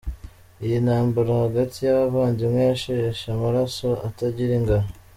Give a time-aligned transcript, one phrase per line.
[0.63, 4.89] Iyi ntambara hagati y’abavandimwe yasheshe amaraso atagira ingano.